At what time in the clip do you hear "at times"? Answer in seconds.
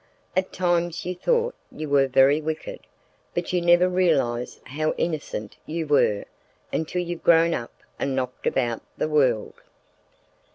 0.35-1.05